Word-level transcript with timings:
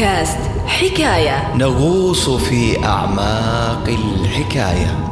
بودكاست 0.00 0.38
حكاية. 0.66 1.56
نغوص 1.56 2.30
في 2.30 2.84
أعماق 2.84 3.88
الحكاية. 3.88 5.10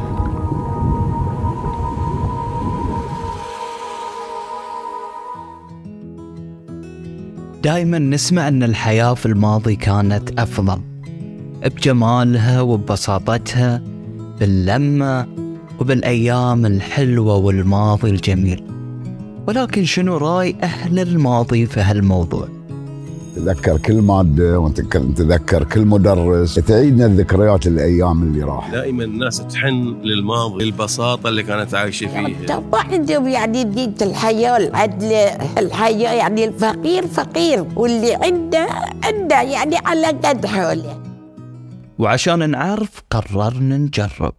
دائما 7.63 7.99
نسمع 7.99 8.49
أن 8.49 8.63
الحياة 8.63 9.15
في 9.15 9.27
الماضي 9.27 9.77
كانت 9.77 10.41
أفضل 10.41 10.81
بجمالها 11.65 12.61
وببساطتها 12.61 13.83
باللمة 14.41 15.27
وبالأيام 15.81 16.67
الحلوة 16.67 17.37
والماضي 17.37 18.11
الجميل. 18.11 18.65
ولكن 19.49 19.85
شنو 19.85 20.17
رأي 20.17 20.57
أهل 20.63 20.99
الماضي 20.99 21.67
في 21.67 21.81
هالموضوع؟ 21.81 22.58
تتذكر 23.39 23.79
كل 23.79 24.03
مادة 24.03 24.61
وتتذكر 24.61 25.65
كل 25.65 25.81
مدرس. 25.81 26.55
تعيدنا 26.55 27.07
الذكريات 27.07 27.67
الأيام 27.67 28.23
اللي 28.23 28.43
راح 28.43 28.71
دائما 28.71 29.05
الناس 29.05 29.43
تحن 29.47 29.97
للماضي 30.03 30.65
للبساطه 30.65 31.29
اللي 31.29 31.43
كانت 31.43 31.75
عايشة 31.75 32.07
فيها 32.07 32.47
طبعا 32.61 32.83
عندهم 32.83 33.29
يعني 33.29 33.65
دينة 33.65 33.95
الحياة 34.03 34.53
والعدل 34.53 35.13
الحياة 35.59 36.13
يعني 36.13 36.45
الفقير 36.45 37.07
فقير 37.07 37.67
واللي 37.77 38.15
عنده 38.15 38.67
عنده 39.05 39.43
يعني 39.43 39.77
على 39.77 40.07
قد 40.07 40.47
حوله 40.47 41.03
وعشان 41.99 42.51
نعرف 42.51 43.03
قررنا 43.11 43.77
نجرب. 43.77 44.35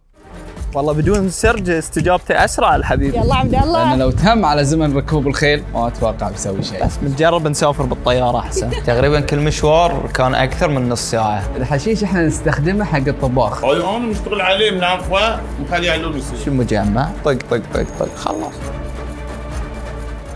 والله 0.74 0.92
بدون 0.92 1.30
سرج 1.30 1.70
استجابته 1.70 2.44
أسرع 2.44 2.76
الحبيب. 2.76 3.14
يلا 3.14 3.34
عبد 3.34 3.54
الله 3.54 3.96
لو 3.96 4.10
تهم 4.10 4.44
على 4.44 4.64
زمن 4.64 4.96
ركوب 4.96 5.26
الخيل 5.28 5.62
ما 5.74 5.88
أتوقع 5.88 6.28
بيسوي 6.30 6.62
شيء. 6.62 6.84
بس 6.86 6.96
بنجرب 6.96 7.48
نسافر 7.48 7.84
بالطيارة 7.84 8.38
أحسن. 8.38 8.70
تقريبا 8.86 9.20
كل 9.20 9.38
مشوار 9.38 10.10
كان 10.14 10.34
أكثر 10.34 10.68
من 10.68 10.88
نص 10.88 11.10
ساعة. 11.10 11.42
الحشيش 11.56 12.04
إحنا 12.04 12.26
نستخدمه 12.26 12.84
حق 12.84 13.08
الطباخ. 13.08 13.64
أنا 13.64 13.98
مشتغل 13.98 14.40
عليه 14.40 14.70
من 14.70 14.84
عفوا 14.84 15.36
مخلي 15.60 15.90
على 15.90 16.22
شو 16.44 16.50
مجمع؟ 16.50 17.10
طق 17.24 17.32
طق 17.50 17.60
طق 17.74 17.86
طق. 17.98 18.16
خلاص. 18.16 18.54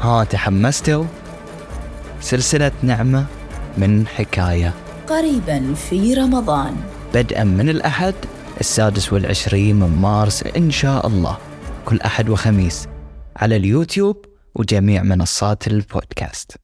ها 0.00 0.25
تحمستوا؟ 0.25 1.05
سلسلة 2.20 2.72
نعمة 2.83 3.25
من 3.78 4.06
حكاية. 4.06 4.72
قريبا 5.09 5.75
في 5.75 6.14
رمضان. 6.14 6.77
بدءا 7.14 7.44
من 7.44 7.69
الأحد 7.69 8.14
السادس 8.60 9.12
والعشرين 9.12 9.77
من 9.77 9.97
مارس 9.97 10.42
إن 10.42 10.70
شاء 10.70 11.06
الله. 11.06 11.38
كل 11.84 12.00
أحد 12.00 12.28
وخميس 12.28 12.88
على 13.36 13.56
اليوتيوب 13.56 14.24
وجميع 14.55 15.02
منصات 15.02 15.66
البودكاست. 15.66 16.64